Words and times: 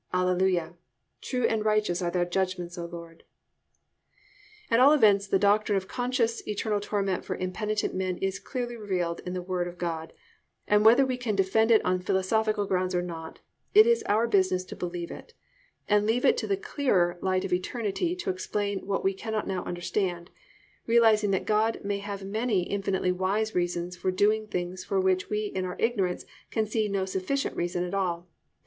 Hallelujah! 0.11 0.73
True 1.21 1.45
and 1.45 1.63
righteous 1.63 2.01
are 2.01 2.09
thy 2.09 2.25
judgments, 2.25 2.75
O 2.75 2.85
Lord!" 2.87 3.23
At 4.71 4.79
all 4.79 4.93
events 4.93 5.27
the 5.27 5.37
doctrine 5.37 5.75
of 5.77 5.87
conscious, 5.87 6.41
eternal 6.47 6.79
torment 6.81 7.23
for 7.23 7.35
impenitent 7.35 7.93
men 7.93 8.17
is 8.17 8.39
clearly 8.39 8.75
revealed 8.75 9.19
in 9.27 9.33
the 9.35 9.43
Word 9.43 9.67
of 9.67 9.77
God, 9.77 10.11
and 10.65 10.83
whether 10.83 11.05
we 11.05 11.17
can 11.17 11.35
defend 11.35 11.69
it 11.69 11.85
on 11.85 11.99
philosophical 11.99 12.65
grounds 12.65 12.95
or 12.95 13.03
not, 13.03 13.41
it 13.75 13.85
is 13.85 14.01
our 14.07 14.25
business 14.27 14.65
to 14.65 14.75
believe 14.75 15.11
it; 15.11 15.35
and 15.87 16.07
leave 16.07 16.25
it 16.25 16.35
to 16.37 16.47
the 16.47 16.57
clearer 16.57 17.19
light 17.21 17.45
of 17.45 17.53
eternity 17.53 18.15
to 18.15 18.31
explain 18.31 18.87
what 18.87 19.03
we 19.03 19.13
cannot 19.13 19.45
now 19.45 19.63
understand, 19.65 20.31
realising 20.87 21.29
that 21.29 21.45
God 21.45 21.79
may 21.83 21.99
have 21.99 22.25
many 22.25 22.63
infinitely 22.63 23.11
wise 23.11 23.53
reasons 23.53 23.95
for 23.95 24.09
doing 24.09 24.47
things 24.47 24.83
for 24.83 24.99
which 24.99 25.29
we 25.29 25.41
in 25.45 25.63
our 25.63 25.75
ignorance 25.77 26.25
can 26.49 26.65
see 26.65 26.87
no 26.87 27.05
sufficient 27.05 27.55
reason 27.55 27.83
at 27.83 27.93
all. 27.93 28.27